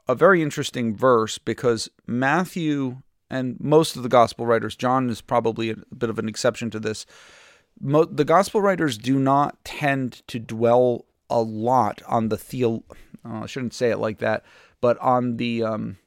a 0.07 0.15
very 0.15 0.43
interesting 0.43 0.95
verse 0.95 1.39
because 1.39 1.89
Matthew 2.07 2.99
and 3.31 3.59
most 3.61 3.97
of 3.97 4.03
the 4.03 4.09
gospel 4.09 4.45
writers, 4.45 4.77
John 4.77 5.09
is 5.09 5.21
probably 5.21 5.71
a 5.71 5.77
bit 5.97 6.11
of 6.11 6.19
an 6.19 6.29
exception 6.29 6.71
to 6.71 6.81
this. 6.81 7.07
Mo- 7.79 8.05
the 8.05 8.25
gospel 8.25 8.61
writers 8.61 8.99
do 8.99 9.19
not 9.19 9.63
tend 9.65 10.27
to 10.29 10.39
dwell 10.39 11.05
a 11.29 11.41
lot 11.41 12.03
on 12.07 12.29
the 12.29 12.37
theo. 12.37 12.83
Oh, 13.25 13.43
I 13.43 13.47
shouldn't 13.47 13.75
say 13.75 13.91
it 13.91 13.99
like 13.99 14.19
that, 14.19 14.45
but 14.81 14.99
on 14.99 15.37
the 15.37 15.63
um, 15.63 15.99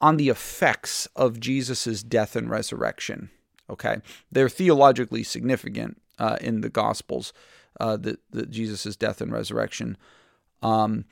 on 0.00 0.16
the 0.16 0.28
effects 0.28 1.06
of 1.16 1.40
Jesus's 1.40 2.02
death 2.02 2.36
and 2.36 2.50
resurrection. 2.50 3.30
Okay, 3.68 3.98
they're 4.30 4.48
theologically 4.48 5.24
significant 5.24 6.00
uh, 6.18 6.36
in 6.40 6.60
the 6.60 6.70
Gospels, 6.70 7.32
uh, 7.80 7.96
the, 7.96 8.18
the 8.30 8.46
Jesus's 8.46 8.96
death 8.96 9.20
and 9.20 9.32
resurrection. 9.32 9.96
Um, 10.62 11.04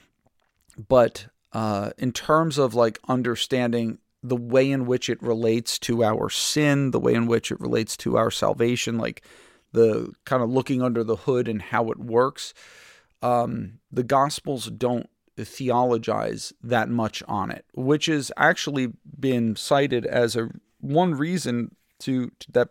but 0.89 1.27
uh, 1.53 1.91
in 1.99 2.13
terms 2.13 2.59
of 2.59 2.75
like 2.75 2.99
understanding 3.09 3.99
the 4.25 4.37
way 4.37 4.71
in 4.71 4.87
which 4.87 5.11
it 5.11 5.23
relates 5.23 5.79
to 5.79 6.03
our 6.03 6.31
sin, 6.31 6.91
the 6.93 6.99
way 6.99 7.13
in 7.13 7.27
which 7.27 7.53
it 7.53 7.61
relates 7.61 7.95
to 7.99 8.17
our 8.17 8.31
salvation, 8.31 8.97
like 8.97 9.23
the 9.73 10.11
kind 10.25 10.43
of 10.43 10.51
looking 10.51 10.81
under 10.81 11.05
the 11.05 11.17
hood 11.17 11.47
and 11.47 11.61
how 11.61 11.91
it 11.91 11.99
works, 11.99 12.55
um, 13.23 13.81
the 13.93 14.03
Gospels 14.03 14.71
don't 14.71 15.11
theologize 15.37 16.55
that 16.63 16.89
much 16.89 17.23
on 17.29 17.51
it, 17.51 17.67
which 17.75 18.07
has 18.07 18.33
actually 18.39 18.95
been 19.21 19.57
cited 19.57 20.07
as 20.07 20.37
a 20.37 20.49
one 20.81 21.15
reason 21.15 21.77
to, 21.99 22.31
to 22.39 22.53
that 22.53 22.71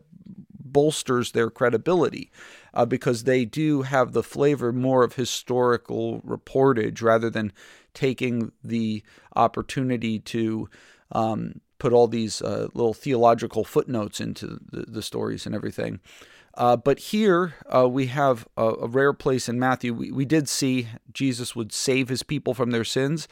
bolsters 0.60 1.33
their 1.33 1.51
credibility 1.51 2.31
uh, 2.74 2.86
because 2.86 3.25
they 3.25 3.45
do 3.45 3.83
have 3.83 4.13
the 4.13 4.24
flavor 4.24 4.74
more 4.74 5.03
of 5.03 5.13
historical 5.13 6.19
reportage 6.22 7.03
rather 7.03 7.29
than 7.29 7.53
taking 7.93 8.51
the 8.63 9.03
opportunity 9.36 10.17
to 10.17 10.67
um, 11.13 11.62
put 11.79 11.93
all 11.93 12.08
these 12.08 12.41
uh, 12.41 12.67
little 12.74 12.93
theological 12.93 13.63
footnotes 13.63 14.20
into 14.20 14.60
the, 14.72 14.86
the 14.88 15.01
stories 15.01 15.46
and 15.46 15.55
everything. 15.55 16.00
Uh, 16.55 16.75
but 16.75 17.00
here 17.00 17.55
uh, 17.74 17.88
we 17.89 18.08
have 18.08 18.48
a, 18.58 18.67
a, 18.67 18.88
rare 18.88 19.13
place 19.13 19.50
in 19.50 19.60
Matthew. 19.60 19.91
We, 19.91 20.12
we 20.12 20.24
did 20.24 20.48
see 20.48 20.88
Jesus 21.12 21.55
would 21.55 21.74
save 21.74 22.10
his 22.10 22.22
people 22.22 22.53
from 22.53 22.70
their 22.70 22.84
sins. 22.84 23.27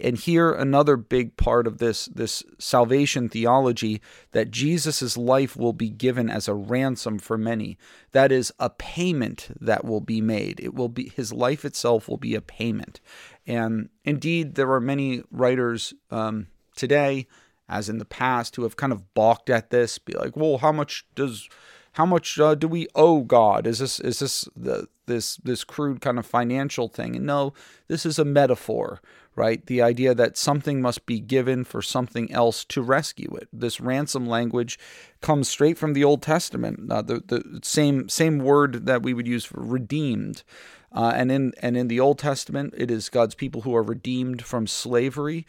And 0.00 0.18
here 0.18 0.50
another 0.52 0.96
big 0.96 1.36
part 1.36 1.68
of 1.68 1.78
this 1.78 2.06
this 2.06 2.42
salvation 2.58 3.28
theology 3.28 4.02
that 4.32 4.50
Jesus' 4.50 5.16
life 5.16 5.56
will 5.56 5.72
be 5.72 5.88
given 5.88 6.28
as 6.28 6.48
a 6.48 6.54
ransom 6.54 7.20
for 7.20 7.38
many. 7.38 7.78
That 8.10 8.32
is 8.32 8.52
a 8.58 8.70
payment 8.70 9.50
that 9.60 9.84
will 9.84 10.00
be 10.00 10.20
made. 10.20 10.58
It 10.58 10.74
will 10.74 10.88
be 10.88 11.12
his 11.14 11.32
life 11.32 11.64
itself 11.64 12.08
will 12.08 12.16
be 12.16 12.34
a 12.34 12.40
payment. 12.40 13.00
And 13.46 13.88
indeed, 14.04 14.56
there 14.56 14.72
are 14.72 14.80
many 14.80 15.22
writers 15.30 15.94
um, 16.10 16.48
today, 16.74 17.26
as 17.68 17.88
in 17.88 17.98
the 17.98 18.04
past, 18.04 18.56
who 18.56 18.62
have 18.62 18.76
kind 18.76 18.92
of 18.92 19.14
balked 19.14 19.50
at 19.50 19.70
this. 19.70 19.98
Be 19.98 20.14
like, 20.14 20.36
well, 20.36 20.58
how 20.58 20.72
much 20.72 21.06
does 21.14 21.48
how 21.94 22.06
much 22.06 22.40
uh, 22.40 22.56
do 22.56 22.66
we 22.66 22.88
owe 22.94 23.22
God? 23.22 23.66
Is 23.66 23.78
this 23.78 24.00
is 24.00 24.18
this 24.18 24.48
the, 24.56 24.88
this 25.06 25.36
this 25.36 25.62
crude 25.62 26.00
kind 26.00 26.18
of 26.18 26.26
financial 26.26 26.88
thing? 26.88 27.16
And 27.16 27.24
no, 27.24 27.54
this 27.86 28.04
is 28.04 28.18
a 28.18 28.24
metaphor, 28.24 29.00
right? 29.36 29.64
The 29.64 29.80
idea 29.80 30.12
that 30.12 30.36
something 30.36 30.82
must 30.82 31.06
be 31.06 31.20
given 31.20 31.62
for 31.62 31.80
something 31.82 32.32
else 32.32 32.64
to 32.66 32.82
rescue 32.82 33.36
it. 33.36 33.48
This 33.52 33.80
ransom 33.80 34.26
language 34.26 34.76
comes 35.20 35.48
straight 35.48 35.78
from 35.78 35.92
the 35.92 36.02
Old 36.02 36.20
Testament. 36.20 36.90
Uh, 36.90 37.02
the 37.02 37.22
the 37.24 37.60
same 37.62 38.08
same 38.08 38.40
word 38.40 38.86
that 38.86 39.04
we 39.04 39.14
would 39.14 39.28
use 39.28 39.44
for 39.44 39.60
redeemed. 39.60 40.42
Uh, 40.90 41.12
and 41.14 41.30
in 41.30 41.52
and 41.62 41.76
in 41.76 41.86
the 41.86 42.00
Old 42.00 42.18
Testament, 42.18 42.74
it 42.76 42.90
is 42.90 43.08
God's 43.08 43.36
people 43.36 43.60
who 43.60 43.74
are 43.76 43.84
redeemed 43.84 44.42
from 44.42 44.66
slavery. 44.66 45.46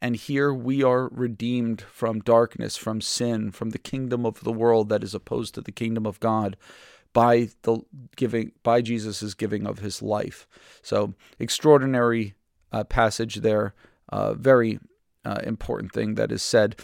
And 0.00 0.14
here 0.16 0.54
we 0.54 0.82
are 0.82 1.08
redeemed 1.08 1.80
from 1.80 2.20
darkness, 2.20 2.76
from 2.76 3.00
sin, 3.00 3.50
from 3.50 3.70
the 3.70 3.78
kingdom 3.78 4.24
of 4.24 4.44
the 4.44 4.52
world 4.52 4.88
that 4.90 5.02
is 5.02 5.14
opposed 5.14 5.54
to 5.54 5.60
the 5.60 5.72
kingdom 5.72 6.06
of 6.06 6.20
God 6.20 6.56
by 7.12 7.48
the 7.62 7.80
giving 8.16 8.52
by 8.62 8.80
Jesus' 8.80 9.34
giving 9.34 9.66
of 9.66 9.80
his 9.80 10.02
life. 10.02 10.46
So 10.82 11.14
extraordinary 11.38 12.34
uh, 12.70 12.84
passage 12.84 13.36
there, 13.36 13.74
uh, 14.08 14.34
very 14.34 14.78
uh, 15.24 15.40
important 15.42 15.92
thing 15.92 16.14
that 16.14 16.30
is 16.30 16.42
said. 16.42 16.76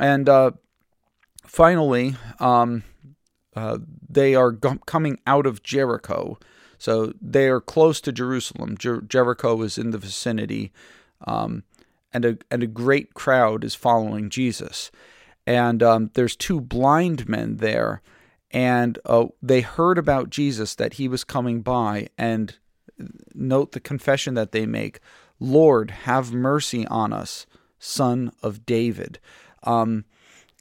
And 0.00 0.28
uh, 0.28 0.52
finally, 1.46 2.16
um, 2.40 2.82
uh, 3.54 3.78
they 4.08 4.34
are 4.34 4.52
g- 4.52 4.80
coming 4.86 5.18
out 5.26 5.46
of 5.46 5.62
Jericho. 5.62 6.38
So 6.78 7.12
they 7.20 7.48
are 7.48 7.60
close 7.60 8.00
to 8.02 8.12
Jerusalem. 8.12 8.76
Jer- 8.76 9.02
Jericho 9.02 9.60
is 9.62 9.78
in 9.78 9.90
the 9.90 9.98
vicinity. 9.98 10.72
Um, 11.26 11.62
and 12.14 12.24
a 12.24 12.38
and 12.50 12.62
a 12.62 12.68
great 12.68 13.12
crowd 13.12 13.64
is 13.64 13.74
following 13.74 14.30
Jesus. 14.30 14.90
And 15.46 15.82
um, 15.82 16.10
there's 16.14 16.36
two 16.36 16.60
blind 16.60 17.28
men 17.28 17.56
there, 17.58 18.00
and 18.50 18.98
uh, 19.04 19.26
they 19.42 19.60
heard 19.60 19.98
about 19.98 20.30
Jesus 20.30 20.74
that 20.76 20.94
he 20.94 21.08
was 21.08 21.24
coming 21.24 21.60
by. 21.60 22.08
And 22.16 22.56
note 23.34 23.72
the 23.72 23.80
confession 23.80 24.34
that 24.34 24.52
they 24.52 24.64
make: 24.64 25.00
"Lord, 25.38 25.90
have 25.90 26.32
mercy 26.32 26.86
on 26.86 27.12
us, 27.12 27.46
Son 27.78 28.32
of 28.42 28.64
David." 28.64 29.18
Um, 29.64 30.04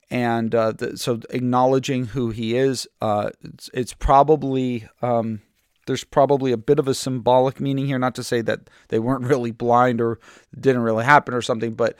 and 0.09 0.53
uh, 0.53 0.73
the, 0.73 0.97
so 0.97 1.21
acknowledging 1.31 2.07
who 2.07 2.29
he 2.29 2.55
is, 2.55 2.87
uh, 3.01 3.31
it's, 3.43 3.69
it's, 3.73 3.93
probably 3.93 4.87
um, 5.01 5.41
there's 5.85 6.03
probably 6.03 6.51
a 6.51 6.57
bit 6.57 6.79
of 6.79 6.87
a 6.87 6.93
symbolic 6.93 7.59
meaning 7.59 7.87
here. 7.87 7.99
Not 7.99 8.15
to 8.15 8.23
say 8.23 8.41
that 8.41 8.69
they 8.89 8.99
weren't 8.99 9.25
really 9.25 9.51
blind 9.51 10.01
or 10.01 10.19
didn't 10.57 10.81
really 10.81 11.05
happen 11.05 11.33
or 11.33 11.41
something, 11.41 11.73
but 11.73 11.95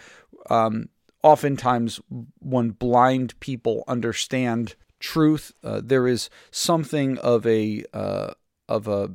um, 0.50 0.90
oftentimes 1.22 2.00
when 2.40 2.72
blind 2.72 3.40
people 3.40 3.84
understand 3.88 4.76
truth, 5.00 5.54
uh, 5.64 5.82
there 5.84 6.08
is 6.08 6.30
something 6.52 7.18
of 7.20 7.46
a 7.46 7.84
uh, 7.94 8.34
of 8.68 8.88
a 8.88 9.12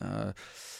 uh, 0.00 0.32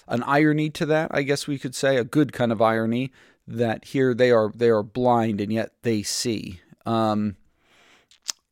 an 0.08 0.22
irony 0.24 0.70
to 0.70 0.86
that. 0.86 1.10
I 1.12 1.22
guess 1.22 1.46
we 1.46 1.58
could 1.58 1.74
say 1.74 1.96
a 1.96 2.04
good 2.04 2.32
kind 2.32 2.52
of 2.52 2.62
irony 2.62 3.12
that 3.46 3.86
here 3.86 4.14
they 4.14 4.30
are 4.30 4.50
they 4.54 4.68
are 4.68 4.82
blind 4.82 5.40
and 5.40 5.52
yet 5.52 5.72
they 5.82 6.02
see. 6.02 6.60
Um, 6.84 7.36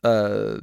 uh, 0.04 0.61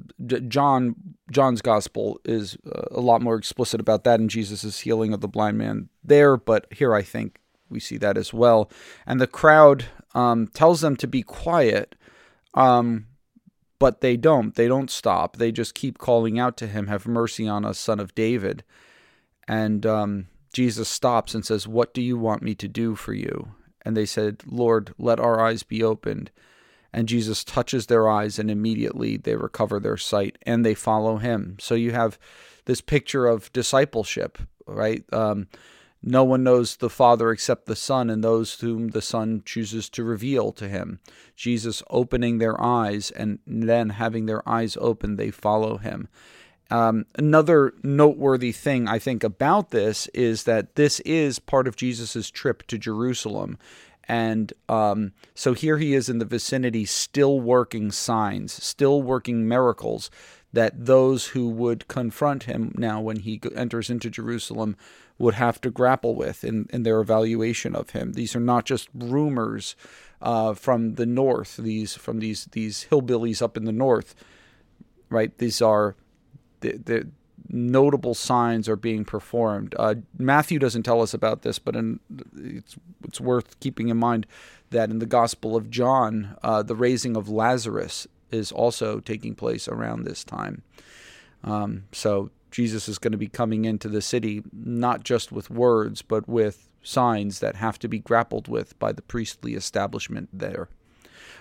John 0.48 0.96
John's 1.32 1.62
gospel 1.62 2.22
is 2.24 2.58
uh, 2.66 2.84
a 2.92 3.02
lot 3.02 3.22
more 3.22 3.36
explicit 3.36 3.80
about 3.80 4.04
that 4.04 4.20
in 4.20 4.30
Jesus' 4.30 4.82
healing 4.82 5.14
of 5.14 5.22
the 5.22 5.28
blind 5.28 5.58
man 5.58 5.90
there, 6.04 6.38
but 6.38 6.68
here 6.72 6.94
I 6.94 7.02
think 7.02 7.40
we 7.70 7.80
see 7.80 7.98
that 7.98 8.18
as 8.18 8.34
well. 8.34 8.70
And 9.06 9.20
the 9.20 9.28
crowd 9.28 9.86
um, 10.14 10.48
tells 10.48 10.82
them 10.82 10.96
to 10.98 11.08
be 11.08 11.24
quiet, 11.24 11.96
um, 12.54 13.08
but 13.80 14.02
they 14.02 14.16
don't. 14.16 14.54
They 14.56 14.68
don't 14.68 14.92
stop. 14.92 15.38
They 15.38 15.52
just 15.52 15.74
keep 15.74 15.98
calling 15.98 16.38
out 16.38 16.56
to 16.58 16.68
him, 16.68 16.88
Have 16.88 17.08
mercy 17.08 17.48
on 17.48 17.66
us, 17.66 17.80
son 17.80 18.00
of 18.00 18.14
David. 18.14 18.64
And 19.48 19.86
um, 19.86 20.28
Jesus 20.54 20.88
stops 20.88 21.34
and 21.34 21.44
says, 21.44 21.68
What 21.68 21.94
do 21.94 22.02
you 22.02 22.18
want 22.18 22.44
me 22.44 22.54
to 22.56 22.68
do 22.68 22.96
for 22.96 23.14
you? 23.14 23.54
And 23.84 23.98
they 23.98 24.06
said, 24.06 24.44
Lord, 24.46 24.94
let 25.00 25.20
our 25.20 25.40
eyes 25.42 25.64
be 25.64 25.82
opened. 25.82 26.30
And 26.94 27.08
Jesus 27.08 27.44
touches 27.44 27.86
their 27.86 28.10
eyes, 28.10 28.38
and 28.38 28.52
immediately 28.52 29.18
they 29.18 29.36
recover 29.36 29.80
their 29.80 29.98
sight 29.98 30.38
and 30.44 30.66
they 30.66 30.74
follow 30.74 31.18
him. 31.18 31.56
So 31.60 31.76
you 31.76 31.92
have 31.92 32.20
this 32.66 32.82
picture 32.82 33.28
of 33.28 33.52
discipleship, 33.54 34.38
right? 34.68 35.04
Um, 35.14 35.48
no 36.04 36.24
one 36.24 36.44
knows 36.44 36.78
the 36.78 36.90
Father 36.90 37.32
except 37.32 37.68
the 37.68 37.76
Son 37.76 38.10
and 38.10 38.24
those 38.24 38.60
whom 38.60 38.90
the 38.90 39.02
Son 39.02 39.44
chooses 39.46 39.88
to 39.92 40.04
reveal 40.04 40.52
to 40.54 40.68
him. 40.68 41.00
Jesus 41.36 41.84
opening 41.90 42.40
their 42.40 42.60
eyes 42.60 43.12
and 43.12 43.40
then 43.46 43.92
having 43.92 44.26
their 44.26 44.48
eyes 44.50 44.78
open, 44.82 45.16
they 45.16 45.30
follow 45.30 45.78
him. 45.78 46.08
Um, 46.72 47.06
another 47.18 47.74
noteworthy 47.84 48.54
thing 48.54 48.88
I 48.88 48.98
think 48.98 49.24
about 49.24 49.72
this 49.72 50.08
is 50.08 50.46
that 50.46 50.76
this 50.76 51.02
is 51.02 51.38
part 51.38 51.68
of 51.68 51.76
Jesus' 51.76 52.32
trip 52.32 52.66
to 52.68 52.78
Jerusalem. 52.78 53.58
And 54.12 54.52
um, 54.68 55.14
so 55.34 55.54
here 55.54 55.78
he 55.78 55.94
is 55.94 56.10
in 56.10 56.20
the 56.20 56.26
vicinity, 56.26 56.84
still 56.84 57.40
working 57.40 57.94
signs, 57.94 58.52
still 58.52 59.02
working 59.02 59.48
miracles 59.48 60.12
that 60.52 60.86
those 60.86 61.28
who 61.28 61.48
would 61.48 61.88
confront 61.88 62.44
him 62.44 62.76
now 62.78 63.00
when 63.00 63.20
he 63.20 63.40
enters 63.56 63.90
into 63.90 64.10
Jerusalem 64.10 64.76
would 65.18 65.36
have 65.36 65.62
to 65.62 65.72
grapple 65.72 66.14
with 66.14 66.44
in, 66.44 66.68
in 66.74 66.84
their 66.84 67.00
evaluation 67.00 67.74
of 67.74 67.92
him. 67.92 68.12
These 68.12 68.36
are 68.36 68.42
not 68.42 68.66
just 68.66 68.90
rumors 68.94 69.78
uh, 70.22 70.56
from 70.56 70.96
the 70.96 71.06
north, 71.06 71.56
these 71.56 71.96
from 71.96 72.20
these 72.20 72.50
these 72.52 72.88
hillbillies 72.92 73.42
up 73.42 73.56
in 73.56 73.64
the 73.64 73.72
north, 73.72 74.14
right? 75.10 75.38
These 75.38 75.62
are 75.62 75.96
the, 76.60 76.74
the 76.74 77.08
notable 77.50 78.14
signs 78.14 78.68
are 78.70 78.76
being 78.76 79.06
performed. 79.06 79.76
Uh, 79.78 79.96
Matthew 80.18 80.60
doesn't 80.60 80.84
tell 80.84 81.02
us 81.02 81.14
about 81.14 81.42
this, 81.42 81.60
but 81.60 81.76
in, 81.76 82.00
it's 82.38 82.76
it's 83.04 83.22
worth 83.22 83.60
keeping 83.60 83.90
in 83.90 83.98
mind 83.98 84.26
that 84.70 84.90
in 84.90 85.00
the 85.00 85.06
Gospel 85.06 85.56
of 85.56 85.70
John, 85.70 86.38
uh, 86.44 86.64
the 86.64 86.76
raising 86.76 87.18
of 87.18 87.30
Lazarus 87.30 88.08
is 88.32 88.52
also 88.52 89.00
taking 89.00 89.36
place 89.36 89.68
around 89.68 90.04
this 90.04 90.24
time. 90.24 90.64
Um, 91.44 91.84
so 91.92 92.30
Jesus 92.52 92.88
is 92.88 92.98
going 92.98 93.12
to 93.12 93.18
be 93.18 93.28
coming 93.28 93.66
into 93.66 93.90
the 93.90 94.02
city 94.02 94.44
not 94.54 95.04
just 95.04 95.32
with 95.32 95.50
words, 95.50 96.02
but 96.02 96.28
with 96.28 96.70
signs 96.84 97.40
that 97.40 97.56
have 97.56 97.80
to 97.80 97.88
be 97.88 98.00
grappled 98.00 98.48
with 98.48 98.78
by 98.80 98.92
the 98.92 99.02
priestly 99.02 99.56
establishment 99.56 100.30
there. 100.34 100.68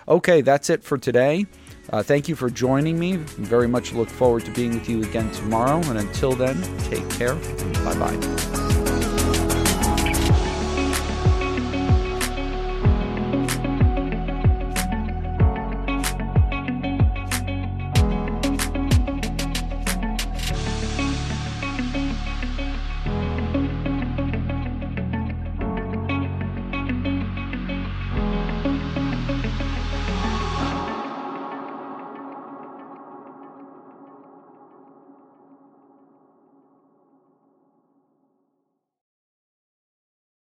Okay, 0.09 0.41
that's 0.41 0.71
it 0.71 0.83
for 0.83 0.99
today. 0.99 1.47
Uh, 1.89 2.03
thank 2.03 2.29
you 2.29 2.37
for 2.37 2.51
joining 2.51 2.99
me. 2.99 3.17
Very 3.17 3.69
much 3.69 3.93
look 3.93 4.09
forward 4.09 4.45
to 4.45 4.51
being 4.53 4.75
with 4.75 4.89
you 4.89 5.03
again 5.03 5.31
tomorrow. 5.33 5.81
And 5.89 5.99
until 5.99 6.33
then, 6.33 6.63
take 6.91 7.09
care. 7.11 7.35
Bye 7.85 7.99
bye. 7.99 8.70